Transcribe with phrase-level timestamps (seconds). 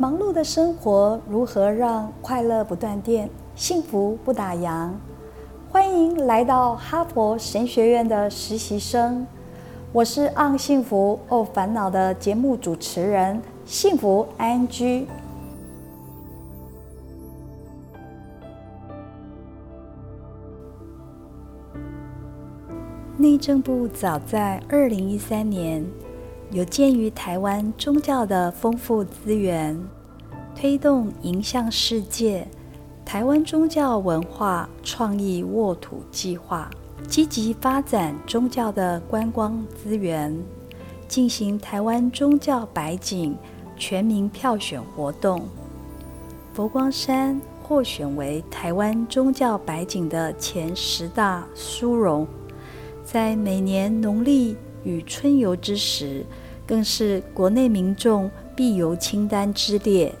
[0.00, 4.88] 忙碌的生活如何让快乐不断电、幸福不打烊？
[5.70, 9.26] 欢迎来到哈佛神学院的实习生，
[9.92, 15.06] 我是《昂幸福哦烦恼》的节目主持人，幸福安居。
[23.18, 25.84] 内政部早在二零一三年。
[26.52, 29.80] 有鉴于台湾宗教的丰富资源，
[30.52, 32.44] 推动迎向世界
[33.04, 36.68] 台湾宗教文化创意沃土计划，
[37.06, 40.36] 积极发展宗教的观光资源，
[41.06, 43.36] 进行台湾宗教白景
[43.76, 45.42] 全民票选活动。
[46.52, 52.26] 佛光山获选为台湾宗教白景的前十大殊荣，
[53.04, 56.26] 在每年农历与春游之时。
[56.70, 60.14] 更是国内民众必游清单之列。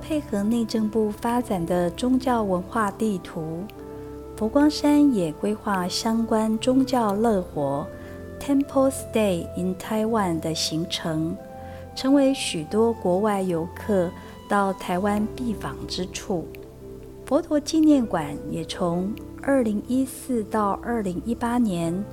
[0.00, 3.64] 配合内政部发展的宗教文化地图，
[4.34, 7.86] 佛光山也规划相关宗教乐活
[8.40, 11.36] （Temple Stay in Taiwan） 的行程，
[11.94, 14.10] 成为许多国外游客
[14.48, 16.48] 到台湾必访之处。
[17.26, 19.12] 佛陀纪念馆也从
[19.42, 22.04] 2014到2018年，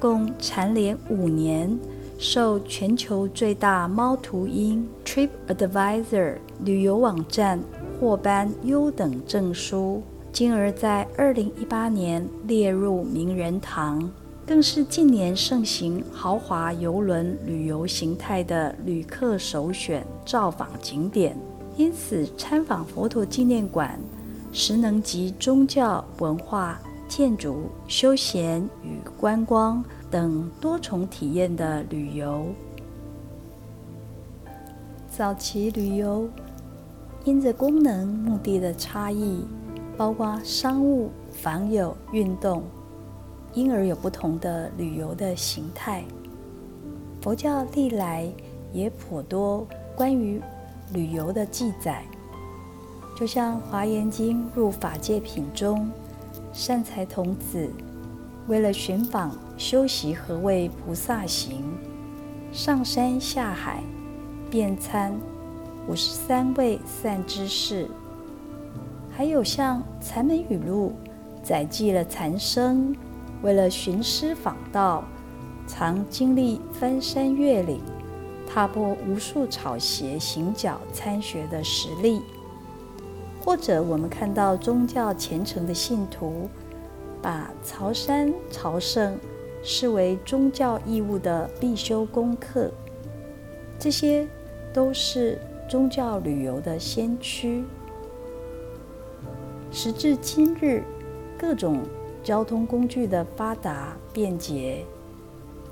[0.00, 1.78] 共蝉联五年。
[2.22, 7.60] 受全球最大猫头鹰 Trip Advisor 旅游网站
[7.98, 10.00] 获颁优等证书，
[10.32, 14.08] 进而在二零一八年列入名人堂，
[14.46, 21.36] 更是近年盛行豪华游轮旅游形态的旅客首选造访景点。
[21.76, 23.98] 因此，参访佛陀纪念馆，
[24.52, 26.78] 实能集宗教文化、
[27.08, 29.84] 建筑、休闲与观光。
[30.12, 32.48] 等多重体验的旅游，
[35.10, 36.28] 早期旅游
[37.24, 39.42] 因着功能、目的的差异，
[39.96, 42.62] 包括商务、访友、运动，
[43.54, 46.04] 因而有不同的旅游的形态。
[47.22, 48.30] 佛教历来
[48.70, 50.42] 也颇多关于
[50.92, 52.04] 旅游的记载，
[53.16, 55.90] 就像《华严经》入法界品中，
[56.52, 57.70] 善财童子。
[58.48, 61.62] 为了寻访修习何谓菩萨行，
[62.50, 63.82] 上山下海，
[64.50, 65.14] 遍参
[65.86, 67.88] 五十三位善知识，
[69.10, 70.92] 还有像《禅门语录》
[71.42, 72.94] 载记了禅僧
[73.42, 75.04] 为了寻师访道，
[75.68, 77.80] 常经历翻山越岭、
[78.44, 82.20] 踏破无数草鞋行脚参学的实例，
[83.40, 86.50] 或者我们看到宗教虔诚的信徒。
[87.22, 89.16] 把朝山朝圣
[89.62, 92.68] 视为宗教义务的必修功课，
[93.78, 94.26] 这些
[94.74, 95.38] 都是
[95.68, 97.64] 宗教旅游的先驱。
[99.70, 100.82] 时至今日，
[101.38, 101.82] 各种
[102.24, 104.84] 交通工具的发达便捷，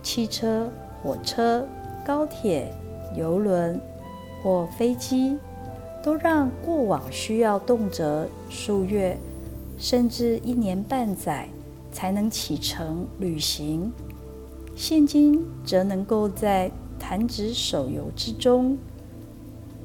[0.02, 0.70] 汽车、
[1.02, 1.66] 火车、
[2.06, 2.72] 高铁、
[3.16, 3.78] 游轮
[4.40, 5.36] 或飞机，
[6.00, 9.18] 都让过往需要动辄数月。
[9.80, 11.48] 甚至一年半载
[11.90, 13.90] 才能启程旅行，
[14.76, 18.76] 现今则能够在弹指手游之中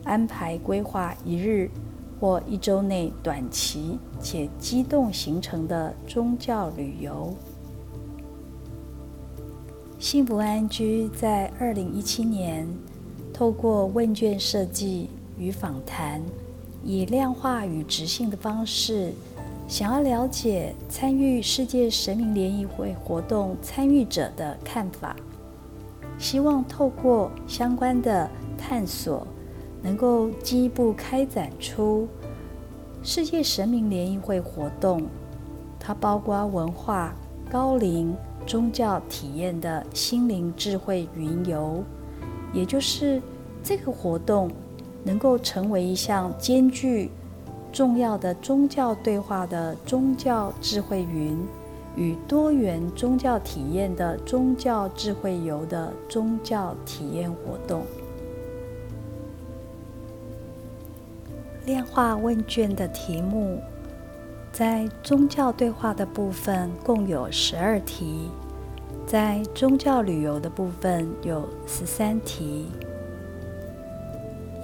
[0.03, 1.71] 安排规划一日
[2.19, 7.33] 或一周内短期且机动行程的宗教旅游。
[9.97, 12.67] 幸福安居在二零一七年
[13.33, 16.21] 透过问卷设计与访谈，
[16.83, 19.13] 以量化与直性的方式。
[19.67, 25.15] 想要了解参与世界神明联谊会活动参与者的看法，
[26.19, 29.25] 希望透过相关的探索，
[29.81, 32.07] 能够进一步开展出
[33.01, 35.01] 世界神明联谊会活动。
[35.79, 37.15] 它包括文化、
[37.49, 41.83] 高龄、宗教体验的心灵智慧云游，
[42.53, 43.19] 也就是
[43.63, 44.51] 这个活动
[45.03, 47.09] 能够成为一项兼具。
[47.75, 51.37] 重要的宗教对话的宗教智慧云
[51.97, 57.85] 与多元宗教体验的宗教智慧游的宗教体验活动。
[61.65, 63.59] 量化问卷的题目
[64.53, 68.29] 在宗教对话的部分共有十二题，
[69.05, 72.67] 在宗教旅游的部分有十三题，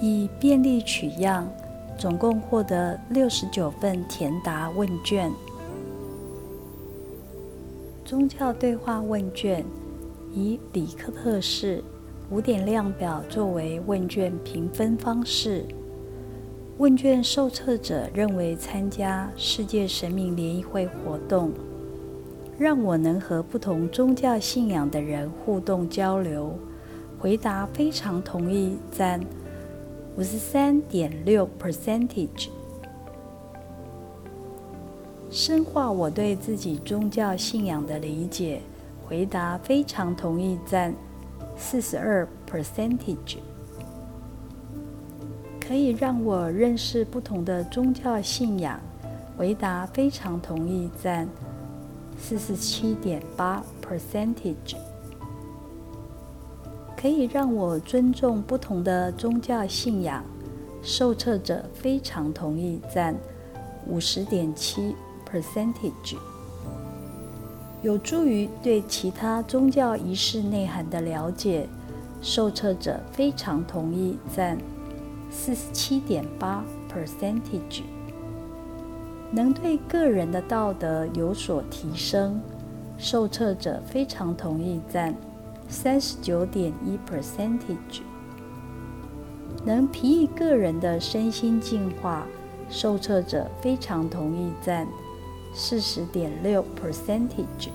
[0.00, 1.46] 以便利取样。
[2.02, 5.30] 总共获得六十九份填答问卷。
[8.04, 9.64] 宗教对话问卷
[10.32, 11.80] 以里克特式
[12.28, 15.64] 五点量表作为问卷评分方式，
[16.78, 21.52] 问卷受测者认为参加世界神明联谊会活动，
[22.58, 26.52] 让我能和不同宗教信仰的人互动交流。
[27.20, 29.20] 回答非常同意，占
[30.14, 32.50] 五十三点六 percentage。
[35.30, 38.60] 深化我对自己宗教信仰的理解，
[39.06, 40.94] 回答非常同意，占
[41.56, 43.38] 四十二 percentage。
[45.58, 48.78] 可以让我认识不同的宗教信仰，
[49.38, 51.26] 回答非常同意，占
[52.18, 54.76] 四十七点八 percentage。
[57.02, 60.24] 可以让我尊重不同的宗教信仰，
[60.84, 63.12] 受测者非常同意，占
[63.88, 64.94] 五十点七。
[65.28, 66.16] percentage
[67.80, 71.66] 有助于对其他宗教仪式内涵的了解，
[72.20, 74.58] 受测者非常同意，占
[75.30, 77.82] 四十七点八 percentage。
[79.30, 82.38] 能对个人的道德有所提升，
[82.98, 85.14] 受测者非常同意，占
[85.72, 88.02] 三十九点一 percentage。
[89.64, 92.26] 能提议个人的身心净化，
[92.68, 94.86] 受测者非常同意，占。
[95.54, 97.68] 四十点六 percentage，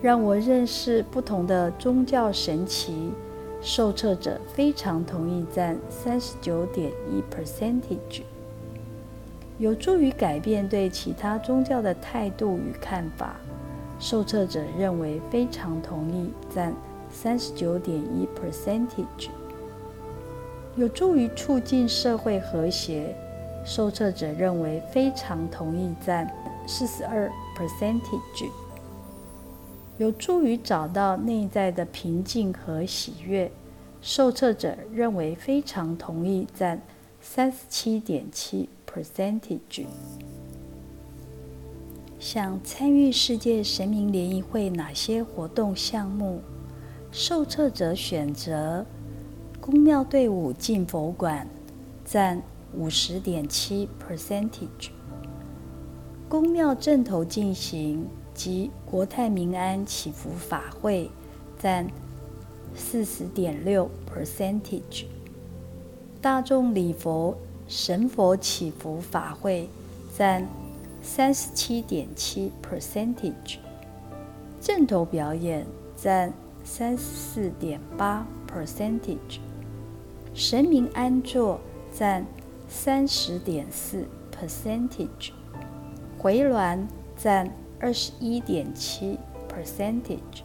[0.00, 3.10] 让我认识不同的宗教神奇，
[3.60, 8.22] 受测者非常同意，占三十九点一 percentage，
[9.58, 13.34] 有助于改变对其他宗教的态度与看法，
[14.02, 16.74] 受测者认为非常同意，占
[17.08, 19.28] 三十九点一 percentage，
[20.74, 23.14] 有助于促进社会和谐，
[23.64, 26.28] 受测者认为非常同意，占。
[26.64, 28.48] 四十二 percentage
[29.98, 33.50] 有助于找到内在的平静和喜悦，
[34.00, 36.80] 受测者认为非常同意，占
[37.20, 39.86] 三十七点七 percentage。
[42.22, 46.40] 想参与世界神明联谊会哪些活动项目？
[47.10, 48.86] 受测者选择
[49.60, 51.48] 宫庙队伍进佛馆，
[52.04, 52.40] 占
[52.72, 54.90] 五十点七 percentage。
[56.28, 61.10] 宫庙正头进行及国泰民安祈福法会
[61.58, 61.84] 占
[62.72, 65.06] 四十点六 percentage，
[66.20, 67.36] 大众礼佛
[67.66, 69.68] 神佛祈福法会
[70.16, 70.46] 占
[71.02, 73.58] 三十七点七 percentage，
[74.60, 75.66] 正头表演
[75.96, 76.32] 占
[76.62, 79.40] 三十四点八 percentage，
[80.32, 81.60] 神明安坐
[81.92, 82.24] 占
[82.68, 85.32] 三十点四 percentage。
[86.18, 89.18] 回銮占二十一点七
[89.48, 90.44] percentage，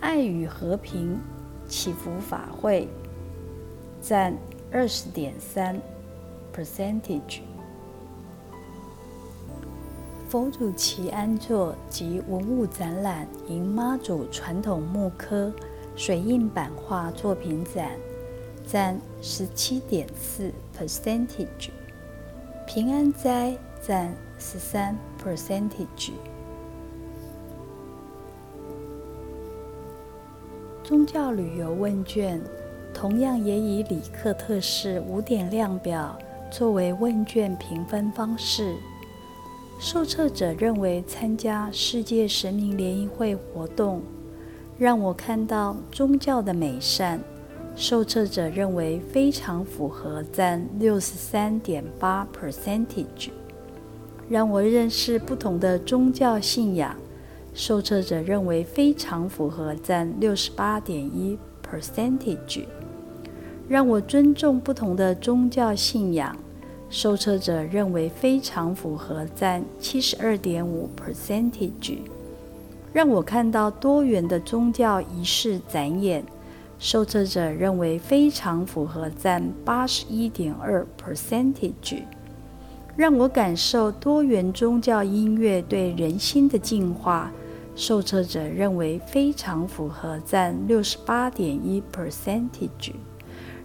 [0.00, 1.18] 爱与和平
[1.66, 2.86] 祈福法会
[4.02, 4.36] 占
[4.70, 5.80] 二十点三
[6.54, 7.40] percentage，
[10.32, 15.52] 佛祖祈安座及文物展览迎妈祖传统木刻
[15.94, 17.90] 水印版画作品展
[18.66, 21.68] 占十七点四 percentage，
[22.66, 23.54] 平安斋
[23.86, 24.10] 占。
[24.38, 26.12] 十三 percentage。
[30.82, 32.40] 宗教旅游问卷
[32.94, 36.18] 同样也以里克特式五点量表
[36.50, 38.74] 作为问卷评分方式。
[39.84, 44.00] 受测者认为参加世界神明联谊会活动
[44.78, 47.18] 让我看到宗教的美善。
[47.74, 53.30] 受测者认为非常符合，占六十三点八 percentage。
[54.28, 56.94] 让我认识不同的宗教信仰，
[57.52, 61.36] 受测者认为非常符合，占六十八点一
[61.68, 62.66] percentage。
[63.68, 66.36] 让我尊重不同的宗教信仰，
[66.92, 71.96] 受测者认为非常符合，占七十二点五 percentage。
[72.92, 76.22] 让我看到多元的宗教仪式展演，
[76.78, 82.02] 受测者认为非常符合，占八十一点二 percentage。
[82.94, 87.32] 让我感受多元宗教音乐对人心的净化，
[87.74, 92.92] 受测者认为非常符合，占六十八点一 percentage。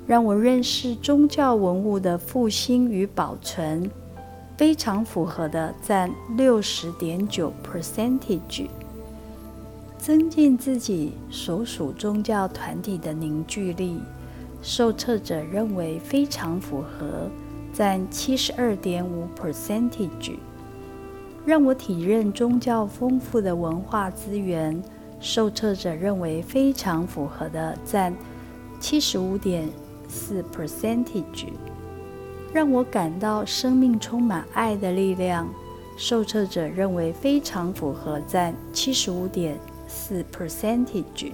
[0.08, 3.92] 让我认识宗教文物的复兴与保存，
[4.56, 8.68] 非常符合的，占六十点九 percentage。
[9.98, 14.00] 增进自己所属宗教团体的凝聚力，
[14.62, 17.30] 受测者认为非常符合。
[17.74, 20.36] 占七十二点五 percentage，
[21.46, 24.82] 让我体认宗教丰富的文化资源，
[25.20, 28.16] 受测者认为非常符合的，占
[28.80, 29.70] 七十五点
[30.08, 31.48] 四 percentage，
[32.54, 35.48] 让我感到生命充满爱的力量，
[35.98, 41.32] 受测者认为非常符合，占七十五点四 percentage。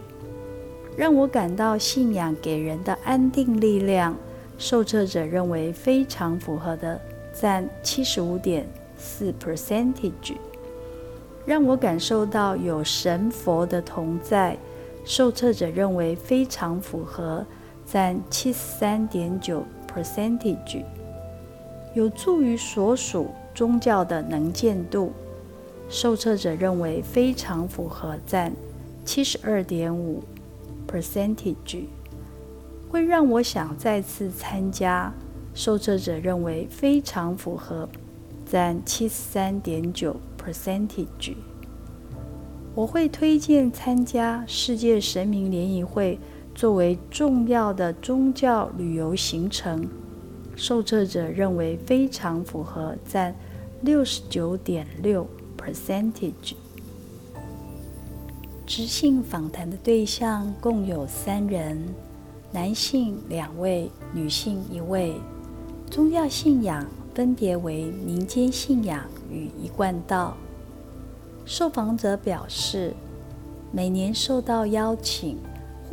[0.95, 4.15] 让我感到信仰给人的安定力量，
[4.57, 7.01] 受测者认为非常符合的，
[7.33, 10.35] 占七十五点四 percentage。
[11.45, 14.57] 让我感受到有神佛的同在，
[15.03, 17.45] 受测者认为非常符合，
[17.85, 20.83] 占七十三点九 percentage。
[21.93, 25.11] 有助于所属宗教的能见度，
[25.89, 28.51] 受测者认为非常符合，占
[29.05, 30.23] 七十二点五
[30.87, 31.83] percentage，
[32.89, 35.13] 会让我想再次参加，
[35.53, 37.87] 受测者认为非常符合，
[38.43, 41.35] 占七十三点九 percentage。
[42.73, 46.17] 我会推荐参加世界神明联谊会
[46.55, 49.87] 作为重要的宗教旅游行程。
[50.55, 53.35] 受测者认为非常符合，占
[53.81, 56.53] 六十九点六 percentage。
[58.65, 61.83] 直性访谈的对象共有三人，
[62.51, 65.15] 男性两位，女性一位。
[65.89, 70.37] 宗教信仰分别为民间信仰与一贯道。
[71.45, 72.93] 受访者表示，
[73.71, 75.37] 每年受到邀请，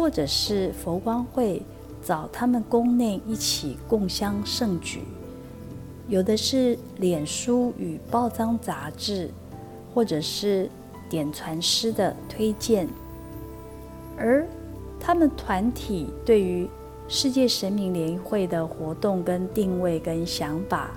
[0.00, 1.62] 或者是佛光会。
[2.02, 5.02] 找他们宫内一起共襄盛举，
[6.09, 9.28] 有的是脸书与报章杂志，
[9.92, 10.71] 或者是
[11.11, 12.88] 点传师的推荐，
[14.16, 14.49] 而
[14.99, 16.66] 他们团体对于
[17.07, 20.92] 世界神明联谊会的活动跟定位跟想法，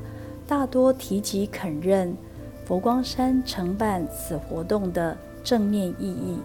[0.47, 2.15] 大多提及肯认
[2.63, 6.37] 佛光山承办此活动的正面意义，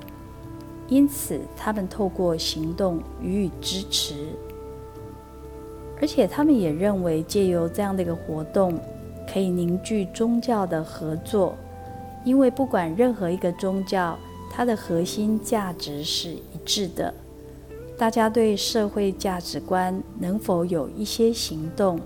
[0.88, 4.14] 因此他们透过行动予以支持。
[6.00, 8.78] 而且他们也认为，借由这样的一个活动，
[9.32, 11.54] 可以凝聚宗教的合作。
[12.24, 14.18] 因为不管任何一个宗教，
[14.50, 17.12] 它的核心价值是一致的。
[17.96, 21.98] 大家对社会价值观能否有一些行动，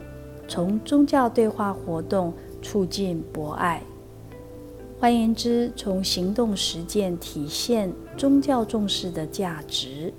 [0.49, 3.83] 从宗教对话活动促进博爱。
[5.03, 10.15] 换言之，从行动实践体现宗教重视的价值。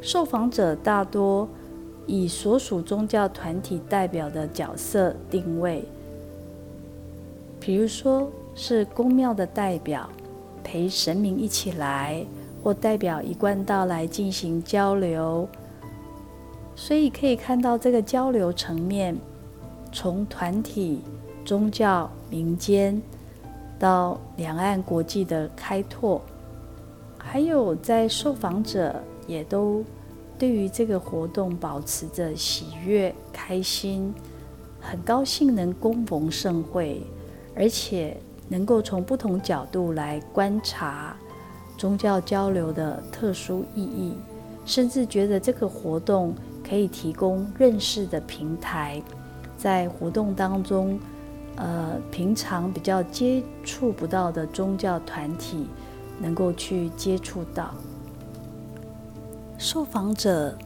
[0.00, 1.48] 受访者大多。
[2.06, 5.84] 以所属宗教团体代表的角色定位，
[7.58, 10.08] 比如说是宫庙的代表，
[10.62, 12.24] 陪神明一起来，
[12.62, 15.48] 或代表一贯道来进行交流。
[16.76, 19.16] 所以可以看到这个交流层面，
[19.90, 21.00] 从团体、
[21.44, 23.02] 宗教、民间
[23.78, 26.20] 到两岸国际的开拓，
[27.18, 29.84] 还有在受访者也都。
[30.38, 34.12] 对于这个活动，保持着喜悦、开心，
[34.78, 37.00] 很高兴能恭逢盛会，
[37.54, 38.14] 而且
[38.46, 41.16] 能够从不同角度来观察
[41.78, 44.12] 宗教交流的特殊意义，
[44.66, 49.02] 甚至觉得这个活动可以提供认识的平台，
[49.56, 51.00] 在活动当中，
[51.56, 55.66] 呃，平常比较接触不到的宗教团体，
[56.20, 57.74] 能够去接触到。
[59.58, 60.56] 受访者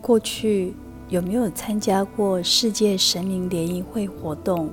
[0.00, 0.74] 过去
[1.10, 4.70] 有没有参加过世界神明联谊会活动？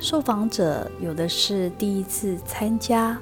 [0.00, 3.16] 受访者有的是第一次参加，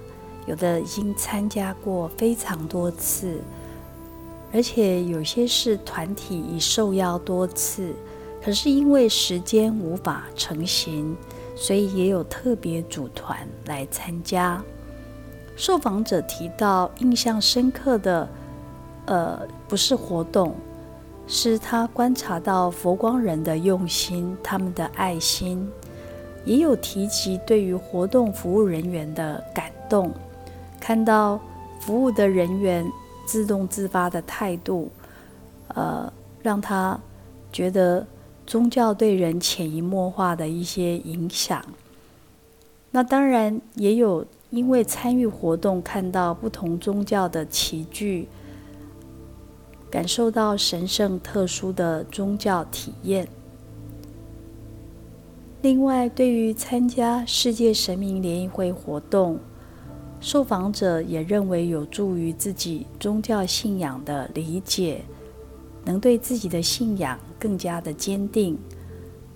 [0.46, 3.38] 有的已经参加过非常多次，
[4.50, 7.92] 而且有些是团体已受邀多次，
[8.42, 11.14] 可是因为时间无法成行，
[11.60, 14.60] 所以也有特别组团来参加。
[15.54, 18.26] 受访者提到印象深刻的。
[19.06, 20.54] 呃，不是活动，
[21.26, 25.68] 是他观察到佛光人的用心，他们的爱心，
[26.44, 30.12] 也有提及对于活动服务人员的感动，
[30.78, 31.40] 看到
[31.80, 32.86] 服务的人员
[33.26, 34.88] 自动自发的态度，
[35.74, 36.96] 呃，让他
[37.50, 38.06] 觉得
[38.50, 41.64] 宗教对人潜移默化的一些影响。
[42.90, 48.26] 那当然也有因为参与活动，看到不同宗教的奇具。
[49.88, 53.28] 感受到神圣特殊的宗教体验。
[55.62, 59.38] 另外，对于参加世界神明联谊会活动，
[60.20, 65.04] 受访者也认为有助于自己宗教信仰的理解，
[65.84, 68.56] 能对自己的信仰更加的坚定，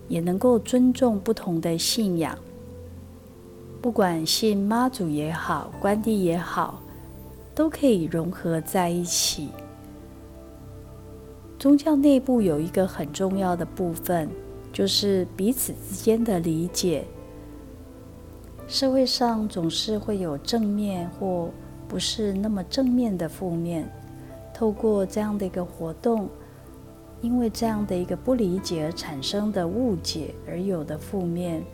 [0.06, 2.38] 也能够尊重不同的信仰。
[3.80, 6.80] 不管信妈祖也好，关帝也好，
[7.54, 9.49] 都可以融合在一起。
[11.58, 14.28] 宗教内部有一个很重要的部分，
[14.73, 17.04] 就是彼此之间的理解。
[18.66, 21.50] 社会上总是会有正面或
[21.87, 23.87] 不是那么正面的负面，
[24.54, 26.28] 透过这样的一个活动，
[27.25, 31.64] 因为这样的一个不理解而产生的误解而有的负面，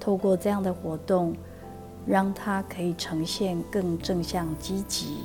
[0.00, 1.34] 透过这样的活动，
[2.06, 5.18] 让它可以呈现更正向积极，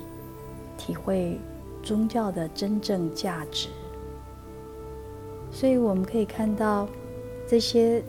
[0.78, 1.40] 体会
[1.82, 3.70] 宗教的真正价值。
[5.50, 6.86] 所以我们可以看到
[7.48, 8.04] 这些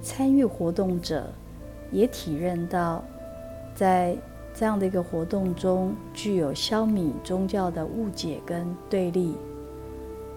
[0.00, 1.26] 参与活动者。
[1.90, 3.02] 也体认到，
[3.74, 4.14] 在
[4.54, 9.34] 这样的一个活动中，具有消弭宗教的误解跟对立，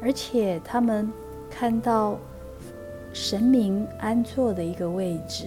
[0.02, 1.12] 而且他们
[1.50, 2.18] 看到
[3.14, 5.46] 神明安坐的一个位置，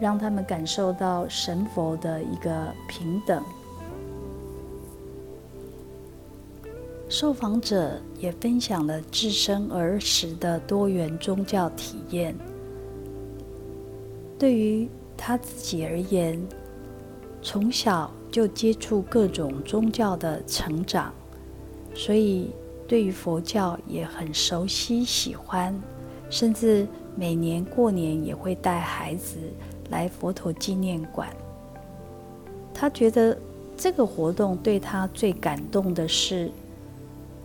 [0.00, 3.42] 让他们感受到神佛的一个平等。
[7.08, 12.34] 受访者也分享了自身儿时的多元宗教体验，
[14.38, 14.88] 对于。
[15.18, 16.38] 他自己而言，
[17.40, 21.10] 从小就接触各种宗教的成长，
[21.94, 22.50] 所以
[22.88, 25.78] 对于佛教也很熟悉、喜欢，
[26.30, 29.36] 甚至每年过年也会带孩子
[29.90, 31.28] 来佛陀纪念馆。
[32.72, 33.36] 他觉得
[33.76, 36.50] 这个活动对他最感动的是，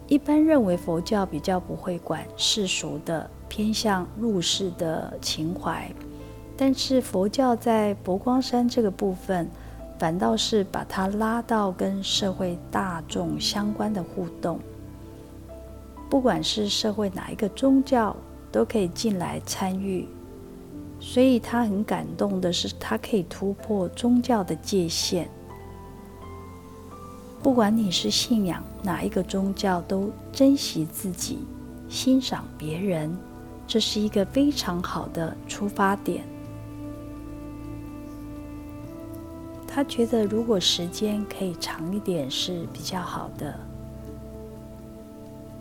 [0.07, 5.89] 一般认为佛教比较不会管世俗的，偏向入世的情怀。
[6.57, 9.49] 但是佛教在佛光山这个部分，
[9.97, 14.59] 反倒是把它拉到跟社会大众相关的互动。
[16.11, 18.13] 不管是社会哪一个宗教，
[18.51, 20.05] 都可以进来参与。
[20.99, 25.29] 所以他很感动的是，他可以突破宗教的界限。
[27.41, 31.39] 不管你是信仰哪一个宗教，都珍惜自己，
[31.87, 33.17] 欣赏别人，
[33.65, 36.25] 这是一个非常好的出发点。
[39.65, 43.70] 他觉得，如果时间可以长一点是比较好的。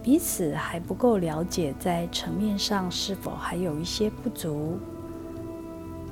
[0.03, 4.79] 彼此还不够了解，在层面上是否还有一些不足？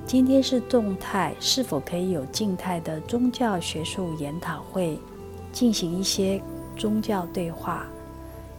[0.05, 4.98] 今天是动态，是否可以有静态的宗教学术研讨会，
[5.53, 6.40] 进行一些
[6.77, 7.87] 宗教对话、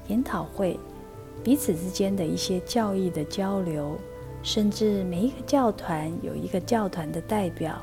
[0.08, 0.80] 研讨会，
[1.44, 3.98] 彼此之间的一些教义的交流，
[4.42, 7.80] 甚至每一个教团有一个教团的代表。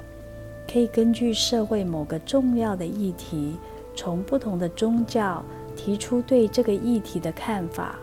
[0.69, 3.57] 可以根据社会某个重要的议题，
[3.95, 5.45] 从不同的宗教
[5.77, 7.99] 提出对这个议题的看法，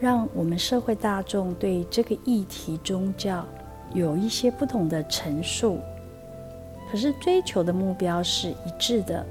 [0.00, 3.46] 让我们社会大众对这个议题宗教
[3.94, 5.78] 有一些不同的陈述。
[6.90, 9.24] 可是追求的目标是一致的。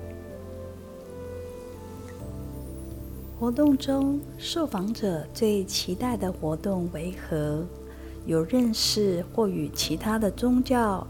[3.38, 7.63] 活动中，受访者最期待的活动为何？
[8.25, 11.05] 有认识或与其他的宗教？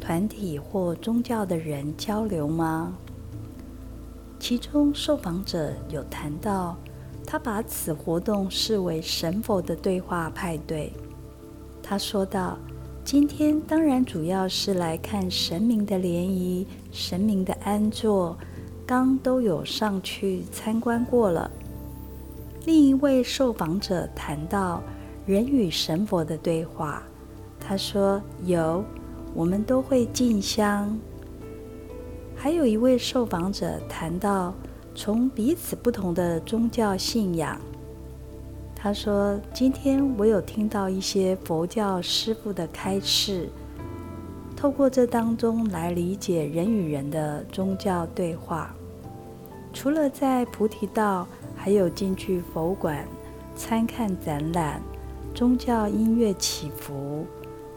[0.00, 2.92] 团体或宗教的人交流吗？
[4.42, 6.76] 其中受访者有谈到，
[7.24, 10.92] 他把此活动视为神佛的对话派对。
[11.80, 12.58] 他说道
[13.06, 18.36] ：“今天当然主要是来看神明的联谊、神明的安坐，
[18.84, 21.48] 刚都有上去参观过了。”
[22.66, 24.82] 另一位受访者谈到
[25.24, 27.00] 人与神佛的对话，
[27.60, 28.84] 他说：“有。”
[29.34, 30.98] 我们都会进香。
[32.42, 34.52] 还有一位受访者谈到，
[34.96, 37.56] 从彼此不同的宗教信仰，
[38.74, 43.48] 他说：“今天我有听到一些佛教师傅的开示，
[44.56, 48.74] 透过这当中来理解人与人的宗教对话。
[49.72, 51.24] 除了在菩提道，
[51.54, 53.06] 还有进去佛馆
[53.54, 54.82] 参看展览，
[55.32, 57.24] 宗教音乐起伏。”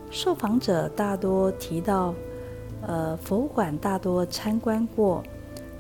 [0.10, 2.16] 受访者大多提到，
[2.82, 5.24] 呃，博物馆大多参观过，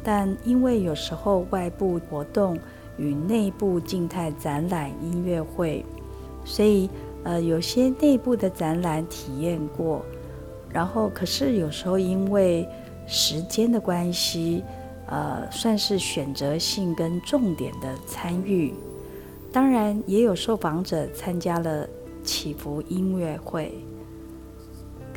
[0.04, 2.58] 但因为有时候外部活动
[2.98, 5.86] 与内部静态展览、音乐会，
[6.44, 6.90] 所以
[7.24, 10.04] 呃，有些内部的展览体验过。
[10.72, 12.68] 然后，可是有时候因为
[13.08, 14.64] 时间的关系，
[15.08, 18.74] 呃，算是选择性跟重点的参与。
[19.54, 21.88] 当然，也有受访者参加了
[22.24, 23.74] 祈福音乐会。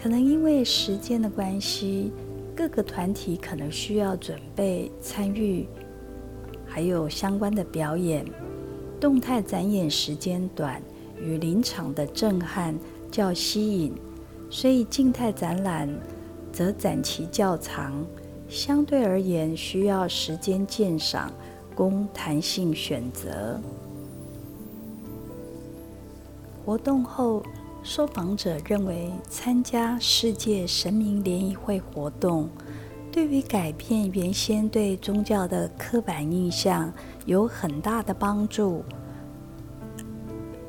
[0.01, 2.13] 可能因为时间的关系，
[2.55, 5.67] 各个团体可能需要准备参与，
[6.65, 8.25] 还有相关的表演。
[9.01, 10.81] 动态展演时间短，
[11.21, 12.79] 与临场的震撼
[13.11, 13.93] 较吸引，
[14.49, 15.89] 所以静态展览
[16.53, 17.93] 则展期较长，
[18.49, 21.33] 相对而言需要时间鉴赏，
[21.75, 23.61] 供弹性选择。
[26.65, 27.43] 活动后。
[27.83, 32.49] 受访者认为，参加世界神明联谊会活动，
[33.11, 36.93] 对于改变原先对宗教的刻板印象
[37.25, 38.85] 有很大的帮助。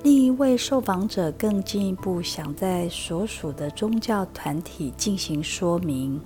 [0.02, 6.20] 另一位受访者更进一步想在所属的宗教团体进行说明。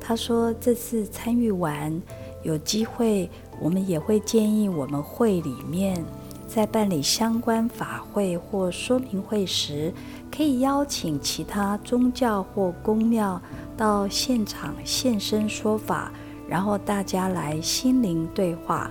[0.00, 2.00] 他说：“这次参与完，
[2.42, 3.28] 有机会，
[3.60, 6.02] 我们也会建议我们会里面。”
[6.48, 9.92] 在办理相关法会或说明会时，
[10.34, 13.40] 可以邀请其他宗教或公庙
[13.76, 16.10] 到现场现身说法，
[16.48, 18.90] 然后大家来心灵对话。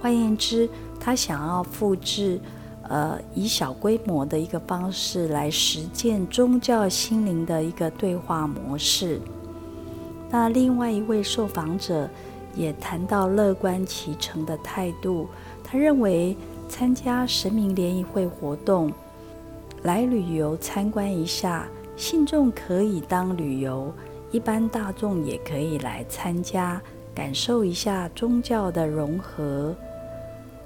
[0.00, 0.66] 换言之，
[0.98, 2.40] 他想要复制，
[2.84, 9.20] 呃，以小规模的一个方式来实践宗教心灵的一个对话模式。
[10.30, 12.08] 那另外一位受访者
[12.56, 15.28] 也谈到乐观其成的态度，
[15.62, 16.34] 他认为。
[16.68, 18.92] 参加神明联谊会活动，
[19.82, 23.92] 来旅游参观一下，信众可以当旅游，
[24.30, 26.80] 一般大众也可以来参加，
[27.14, 29.74] 感受一下宗教的融合。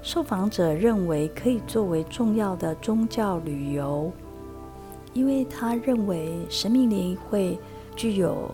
[0.01, 4.11] 受访者认为可以作为重要的宗教旅游，
[5.13, 7.57] 因为他认为神明联谊会
[7.95, 8.51] 具有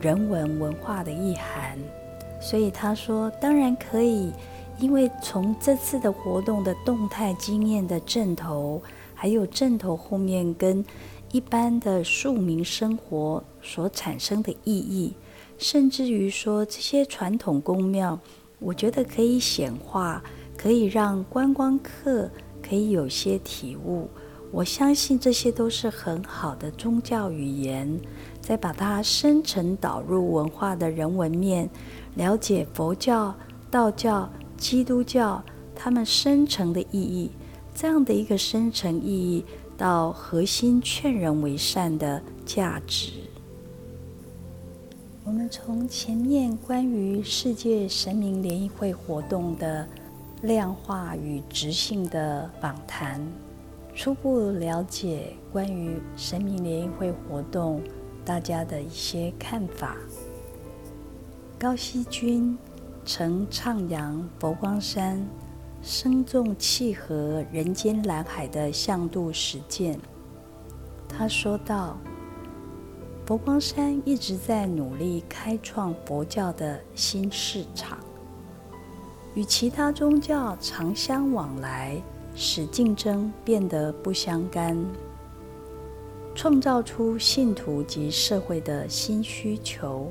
[0.00, 1.76] 人文文化的意涵，
[2.40, 4.32] 所以他说当然可以。
[4.82, 8.82] 因为从这次的活动的动态经验的阵头，
[9.14, 10.84] 还有阵头后面跟
[11.30, 15.14] 一般的庶民生活所产生的意义，
[15.56, 18.18] 甚至于说这些传统宫庙，
[18.58, 20.20] 我觉得可以显化，
[20.58, 22.28] 可以让观光客
[22.60, 24.08] 可以有些体悟。
[24.50, 28.00] 我相信这些都是很好的宗教语言，
[28.40, 31.70] 再把它深层导入文化的人文面，
[32.16, 33.32] 了解佛教、
[33.70, 34.28] 道教。
[34.62, 35.42] 基督教
[35.74, 37.32] 他们深层的意义，
[37.74, 39.44] 这样的一个深层意义
[39.76, 43.10] 到核心劝人为善的价值。
[45.24, 49.84] 我们从前面关于世界神明联谊会活动的
[50.42, 53.20] 量化与直性的访谈，
[53.96, 57.82] 初步了解关于神明联谊会活动
[58.24, 59.96] 大家的一些看法。
[61.58, 62.56] 高希君。
[63.04, 65.20] 曾徜徉佛光山，
[65.82, 69.98] 生重契合人间蓝海的向度实践。
[71.08, 71.98] 他说道
[73.26, 77.98] ：“佛光山一直在努力开创佛教的新市场，
[79.34, 82.00] 与其他宗教常相往来，
[82.36, 84.78] 使竞争变得不相干，
[86.36, 90.08] 创造出信徒及社会的新需求，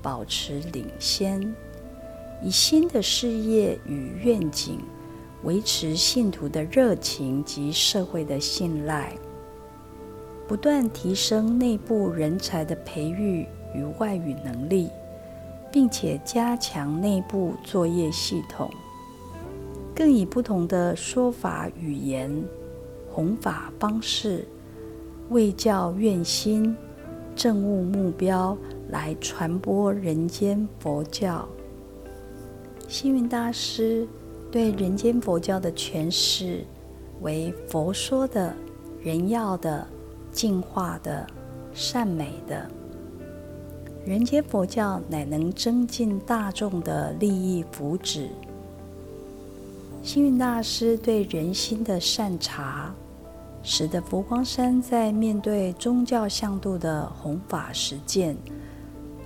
[0.00, 1.52] 保持领先。”
[2.42, 4.78] 以新的事业与愿景，
[5.42, 9.12] 维持信徒的热情及社会的信赖，
[10.48, 14.88] 不断提升内部人才的培育与外语能力，
[15.70, 18.70] 并且加强内部作业系统，
[19.94, 22.42] 更以不同的说法语言、
[23.10, 24.46] 弘法方式、
[25.28, 26.74] 为教愿心、
[27.36, 28.56] 政务目标
[28.88, 31.46] 来传播人间佛教。
[32.90, 34.04] 星云大师
[34.50, 36.64] 对人间佛教的诠释
[37.20, 38.52] 为佛说的、
[39.00, 39.86] 人要的、
[40.32, 41.24] 净化的、
[41.72, 42.68] 善美的。
[44.04, 48.26] 人间佛教乃能增进大众的利益福祉。
[50.02, 52.92] 星云大师对人心的善察，
[53.62, 58.36] 使得佛光山在面对宗教向度的弘法实践，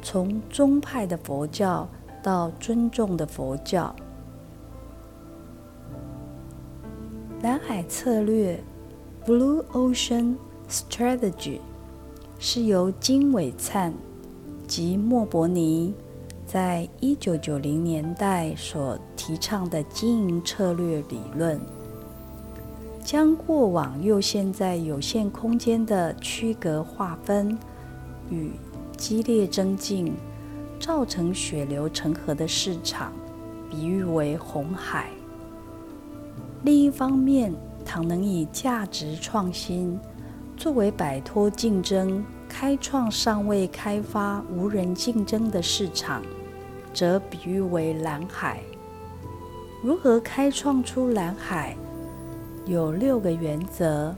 [0.02, 1.88] 从宗派的佛教。
[2.24, 3.94] 到尊重的佛教，
[7.42, 8.58] 蓝海策略
[9.26, 11.60] （Blue Ocean Strategy）
[12.38, 13.92] 是由金伟灿
[14.66, 15.92] 及莫伯尼
[16.46, 21.60] 在一九九零年代所提倡的经营策略理论，
[23.04, 27.58] 将过往又现在有限空间的区隔划分
[28.30, 28.52] 与
[28.96, 30.14] 激烈增进。
[30.84, 33.10] 造成血流成河的市场，
[33.70, 35.08] 比喻为红海。
[36.62, 37.54] 另一方面，
[37.86, 39.98] 倘能以价值创新
[40.58, 46.20] 作为摆脱竞争、开创尚未开发、无人竞争的市场，
[46.92, 48.60] 则比喻为蓝海。
[49.82, 51.74] 如何开创出蓝海？
[52.66, 54.14] 有六个原则，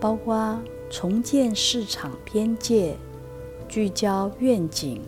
[0.00, 0.58] 包括
[0.90, 2.96] 重建市场边界。
[3.72, 5.00] 聚焦愿景，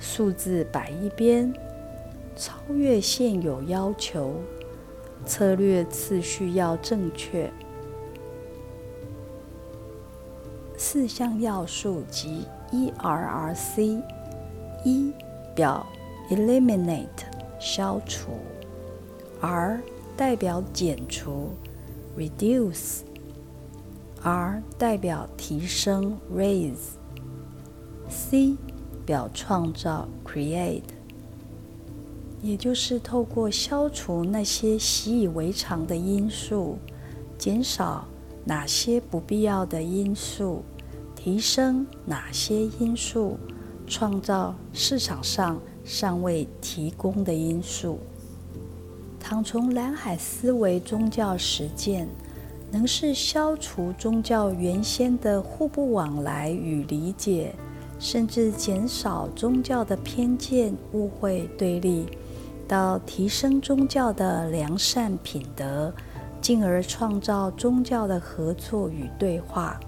[0.00, 1.54] 数字摆一边，
[2.34, 4.34] 超越现有要求，
[5.24, 7.48] 策略次序要正确。
[10.76, 14.02] 四项要素及 ERRC。
[14.84, 15.12] 一
[15.54, 15.86] 表
[16.28, 17.06] eliminate
[17.60, 18.32] 消除
[19.40, 19.80] ，R
[20.16, 21.50] 代表减除
[22.18, 23.04] reduce，R
[24.76, 26.98] 代表提升 raise
[28.10, 28.56] C
[29.06, 30.82] 表创造 create。
[32.42, 36.78] 也就是透过消除那些习以为常的因素，
[37.38, 38.06] 减少
[38.44, 40.62] 哪些不必要的因素，
[41.14, 43.38] 提升哪些因素，
[43.86, 47.98] 创造市场上尚未提供的因素。
[49.20, 52.08] 倘从蓝海思维宗教实践，
[52.70, 57.54] 能是消除宗教原先的互不往来与理解，
[58.00, 62.08] 甚至减少宗教的偏见、误会、对立。
[62.66, 65.92] 到提升宗教的良善品德，
[66.40, 69.78] 进而创造宗教的合作与对话。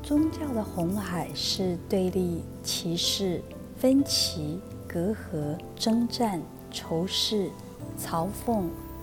[0.00, 3.42] 宗教的红海是对立、歧视、
[3.76, 7.50] 分歧、隔阂、征战、仇视、
[7.98, 8.62] 嘲讽、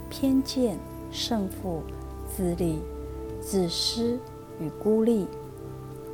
[0.09, 0.79] 偏见、
[1.11, 1.83] 胜负、
[2.33, 2.79] 自利、
[3.41, 4.17] 自私
[4.59, 5.27] 与孤立。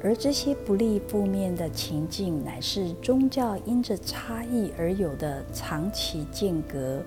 [0.03, 7.01] 而这些不利、负面的情境，乃是宗教因着差异而有的长期间隔。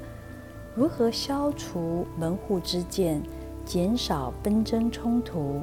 [0.74, 3.22] 如何消除门户之见，
[3.66, 5.60] 减少纷争冲突？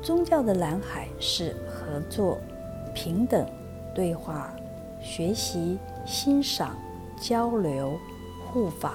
[0.00, 2.38] 宗教的蓝海是合作、
[2.94, 3.44] 平等、
[3.92, 4.52] 对话、
[5.02, 6.76] 学习、欣赏、
[7.20, 7.98] 交流、
[8.46, 8.94] 互访、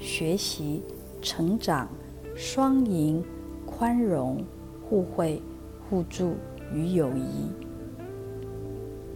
[0.00, 0.82] 学习、
[1.20, 1.88] 成长、
[2.34, 3.24] 双赢、
[3.64, 4.44] 宽容、
[4.92, 5.40] 互惠。
[5.88, 6.34] 互助
[6.72, 7.50] 与友谊，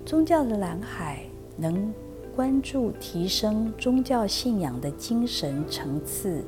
[0.06, 1.22] 宗教的蓝海
[1.56, 1.92] 能
[2.34, 6.44] 关注提升宗教信仰的精神层次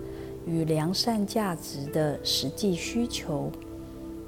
[0.47, 3.51] 与良善价值的实际需求，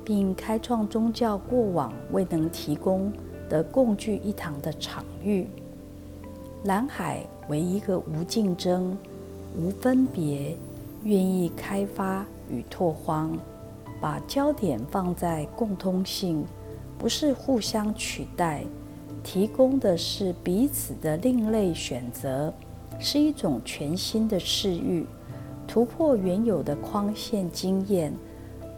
[0.04, 3.12] 并开创宗教过往未能提供
[3.48, 5.46] 的共聚一堂的场域。
[6.64, 8.96] 蓝海为一个无竞争、
[9.54, 10.56] 无分别、
[11.04, 13.38] 愿意开发与拓荒。
[14.00, 16.44] 把焦点放在共通性，
[16.98, 18.64] 不是互相取代，
[19.22, 22.52] 提供的是彼此的另类选择，
[22.98, 25.06] 是一种全新的视域，
[25.68, 28.12] 突破原有的框线经验，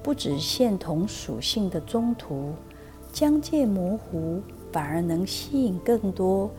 [0.02, 2.52] 不止线同属性的中途，
[3.12, 6.50] 疆界模糊，反而能吸引更多，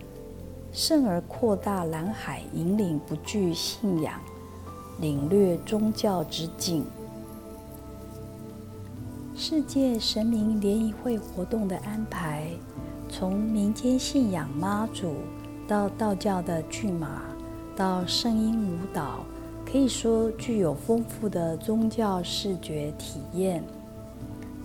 [0.72, 4.20] 甚而扩大蓝海，引领不惧信仰，
[5.02, 6.86] 领略宗教之境。
[9.36, 12.48] 世界神明联谊会活动的安排，
[13.10, 15.16] 从民间信仰妈祖，
[15.68, 17.24] 到道教的巨马，
[17.76, 19.26] 到声音舞蹈，
[19.66, 23.64] 可以说具有丰富的宗教视觉体验，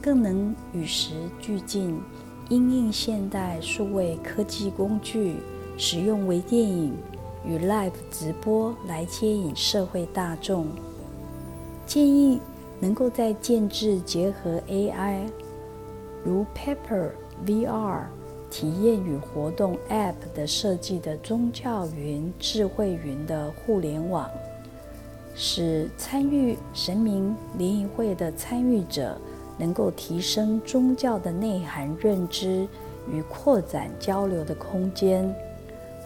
[0.03, 1.99] 更能与时俱进，
[2.51, 5.37] 因应现代数位科技工具，
[5.79, 6.93] 使用微电影
[7.43, 10.67] 与 Live 直播来接引社会大众。
[11.87, 12.39] 建议。
[12.81, 15.27] 能够在建制结合 AI，
[16.25, 17.11] 如 Pepper
[17.47, 18.03] VR
[18.51, 24.31] 体验与活动 App 的设计的宗教云、智慧云的互联网，
[25.35, 29.19] 使参与神明联谊会的参与者
[29.59, 32.67] 能够提升宗教的内涵认知
[33.11, 35.35] 与扩展交流的空间，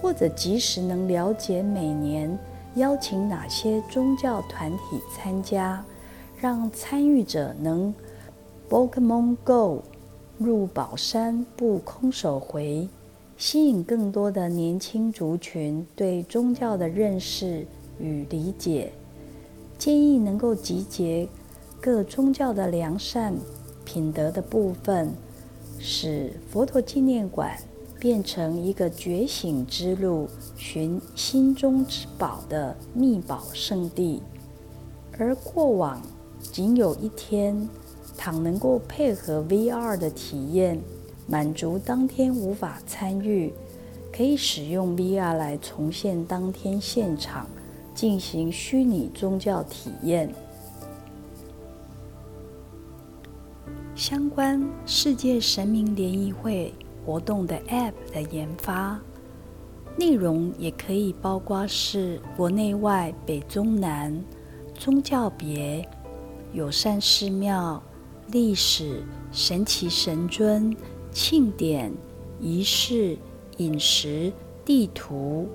[0.00, 2.36] 或者及时能了解每年
[2.74, 5.84] 邀请哪些宗教团体参加。
[6.42, 7.94] 让参与者能
[8.68, 9.84] Pokemon Go
[10.38, 12.88] 入宝山不空手回，
[13.36, 17.64] 吸引更多的年轻族群对宗教的认识
[18.00, 18.92] 与理解。
[19.78, 21.28] 建议能够集结
[21.80, 23.32] 各宗教的良善
[23.84, 25.12] 品德的部分，
[25.78, 27.56] 使佛陀纪念馆
[28.00, 30.26] 变成一个觉醒之路、
[30.56, 34.20] 寻心中之宝的秘宝圣地，
[35.16, 36.02] 而过往。
[36.50, 37.68] 仅有一天，
[38.16, 40.78] 倘能够配合 VR 的体验，
[41.26, 43.52] 满足当天无法参与，
[44.12, 47.46] 可以使用 VR 来重现当天现场，
[47.94, 50.32] 进行虚拟宗教体验。
[53.94, 56.74] 相关世界神明联谊会
[57.06, 59.00] 活动的 App 的研发
[59.96, 64.22] 内容，也可以包括是国内外北中南
[64.74, 65.88] 宗教别。
[66.52, 67.82] 友善寺庙、
[68.28, 70.76] 历史、神奇神尊、
[71.10, 71.90] 庆典、
[72.38, 73.16] 仪式、
[73.56, 74.30] 饮食、
[74.62, 75.48] 地图，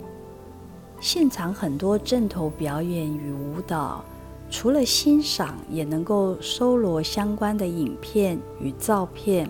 [1.00, 4.04] 现场很多正头表演与舞蹈，
[4.50, 9.48] 除了欣赏，也能够搜罗相关的影片与照片，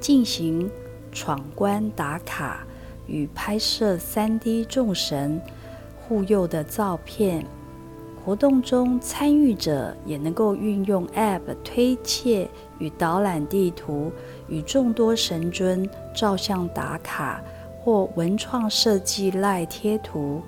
[0.00, 0.68] 进行
[1.12, 2.66] 闯关打卡
[3.06, 5.40] 与拍摄 3D 众神
[6.00, 7.46] 护佑的照片。
[8.28, 12.46] 活动中，参与者也能够运用 App 推切
[12.78, 14.12] 与导览地图，
[14.48, 17.42] 与众多神尊照相打卡，
[17.80, 20.42] 或文创设计赖贴图，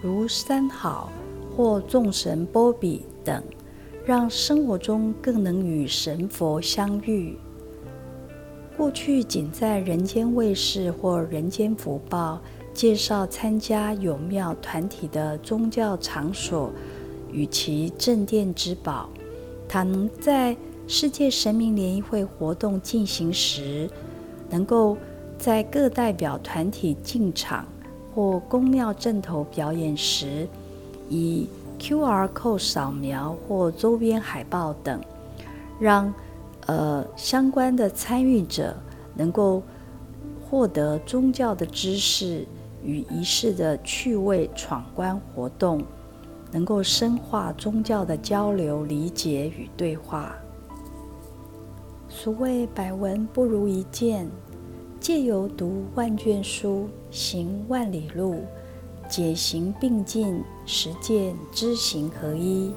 [0.00, 1.12] 如三好
[1.54, 3.04] 或众神波比。
[3.22, 3.42] 等，
[4.06, 7.36] 让生活中更能与神佛相遇。
[8.78, 12.40] 过去仅在人间卫视或人间福报
[12.72, 16.72] 介绍参加有庙团体的宗教场所
[17.34, 19.10] 与其镇殿之宝，
[19.68, 23.90] 它能在世界神明联谊会活动进行时，
[24.48, 24.96] 能够
[25.36, 27.66] 在各代表团体进场
[28.14, 30.46] 或宫庙镇头表演时，
[31.08, 31.48] 以
[31.80, 35.00] QR code 扫描或周边海报等，
[35.80, 36.14] 让
[36.66, 38.76] 呃相关的参与者
[39.16, 39.60] 能够
[40.48, 42.46] 获得宗教的知识
[42.84, 45.82] 与仪式的趣味闯关活动，
[46.54, 50.36] 能够深化宗教的交流、理解与对话。
[52.08, 54.30] 所谓百闻不如一见，
[55.00, 58.44] 借由读万卷书，行万里路。
[59.08, 62.72] 解行并进，实践知行合一。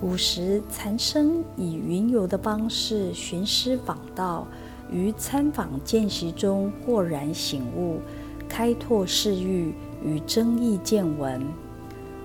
[0.00, 4.48] 古时禅僧以云游的方式寻师访道，
[4.90, 8.00] 于参访见习中豁然醒悟，
[8.48, 9.72] 开拓视域
[10.04, 11.40] 与增益见闻。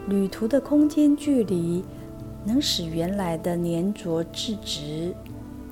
[0.08, 1.84] 旅途的空间距离，
[2.46, 5.14] 能使原来的粘着质直，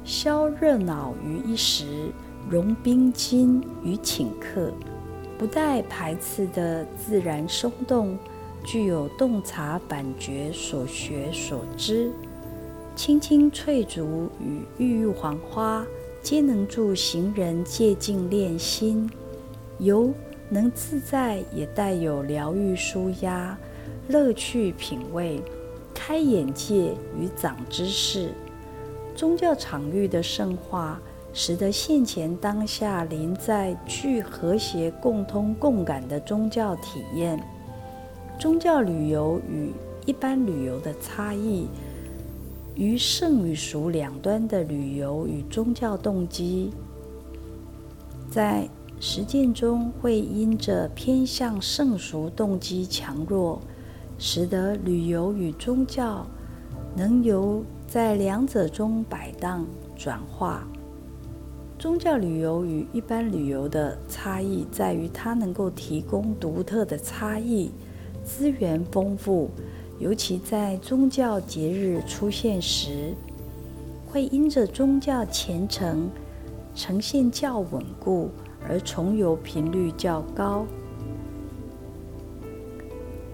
[0.03, 2.11] 消热闹于一时，
[2.49, 4.71] 融冰晶于顷刻。
[5.37, 8.17] 不带排斥的自然松动，
[8.63, 12.11] 具有洞察反觉所学所知。
[12.95, 15.85] 青青翠竹与郁郁黄花，
[16.21, 19.09] 皆能助行人借境练心。
[19.79, 20.11] 游
[20.49, 23.57] 能自在，也带有疗愈、舒压、
[24.07, 25.41] 乐趣、品味、
[25.93, 28.33] 开眼界与长知识。
[29.15, 30.99] 宗教场域的圣化。
[31.35, 37.43] 使得现前当下临在具和谐共通共感的宗教体验。
[38.39, 39.71] 宗教旅游与
[40.05, 41.67] 一般旅游的差异，
[42.75, 46.69] 于圣与俗两端的旅游与宗教动机，
[48.29, 53.59] 在实践中会因着偏向圣俗动机强弱，
[54.17, 56.25] 使得旅游与宗教
[56.95, 60.67] 能由在两者中摆荡转化。
[61.79, 67.71] 宗教旅游与一般旅游的差异在于，它能够提供独特的差异，
[68.23, 69.49] 资源丰富，
[69.99, 73.13] 尤其在宗教节日出现时，
[74.07, 76.09] 会因着宗教虔诚
[76.73, 78.29] 呈现较稳固，
[78.69, 80.65] 而重游频率较高。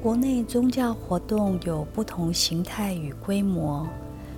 [0.01, 3.85] 国内宗教活动有不同形态与规模，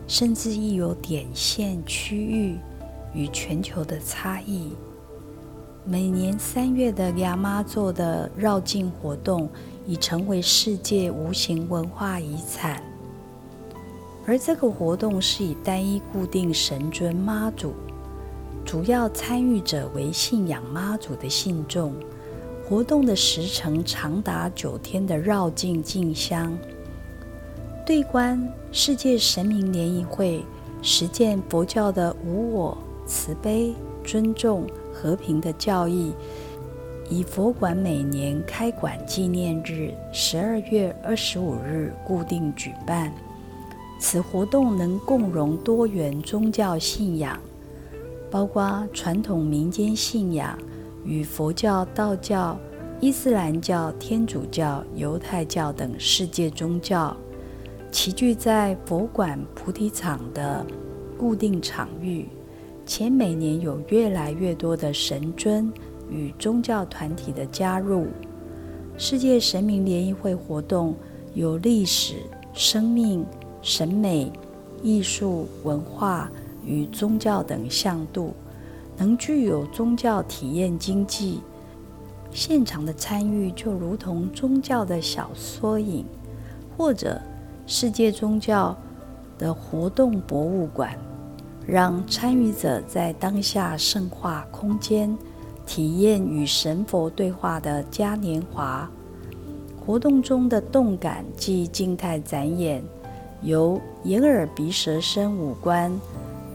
[0.08, 2.58] 甚至亦有点线区域。
[3.14, 4.72] 与全球的差异。
[5.84, 9.50] 每年三月的亚妈座的绕境活动
[9.86, 12.82] 已成为世界无形文化遗产，
[14.26, 17.74] 而这个活动是以单一固定神尊妈祖，
[18.64, 21.94] 主要参与者为信仰妈祖的信众。
[22.72, 26.58] 活动的时程长达九天的绕境进香，
[27.86, 30.42] 对观世界神明联谊会，
[30.82, 32.78] 实践佛教的无我。
[33.06, 33.74] 慈悲、
[34.06, 36.14] 尊重、和平的教义，
[37.10, 43.12] 以佛馆每年开馆纪念日十二月二十五日固定举办。
[44.00, 47.38] 此活动能共融多元宗教信仰，
[48.30, 50.58] 包括传统民间信仰
[51.04, 52.60] 与佛教、道教、
[53.00, 57.16] 伊斯兰教、天主教、犹太教等世界宗教，
[57.92, 60.66] 齐聚在佛馆菩提场的
[61.18, 62.28] 固定场域。
[62.84, 65.72] 且每年有越来越多的神尊
[66.10, 68.08] 与宗教团体的加入。
[68.98, 70.96] 世界神明联谊会活动
[71.34, 72.16] 有历史、
[72.54, 73.26] 生命、
[73.62, 74.30] 审美、
[74.82, 76.30] 艺术、文化
[76.66, 78.34] 与宗教等向度，
[79.02, 81.42] 能具有宗教体验经济。
[82.32, 86.06] 现场的参与就如同宗教的小缩影，
[86.78, 87.20] 或者
[87.66, 88.78] 世界宗教
[89.40, 90.96] 的活动博物馆。
[91.66, 95.16] 让参与者在当下圣化空间
[95.66, 98.90] 体验与神佛对话的嘉年华
[99.80, 102.84] 活动中的动感即静态展演，
[103.42, 105.92] 由眼耳鼻舌身五官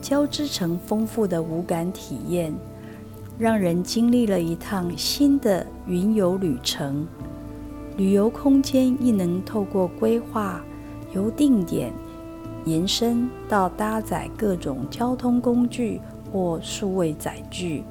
[0.01, 2.55] 交织成丰富的五感体验，
[3.39, 7.07] 让人经历了一趟新的云游旅程。
[7.97, 10.63] 旅游空间亦能透过规划，
[11.15, 11.93] 由定点
[12.65, 17.85] 延伸到搭载各种交通工具或数位载具，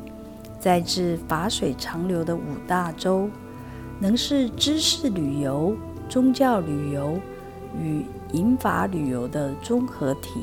[0.59, 3.27] 再至法水长流的五大洲，
[3.99, 5.75] 能是知识旅游、
[6.07, 7.17] 宗教旅游
[7.81, 10.41] 与引法旅游的综合体。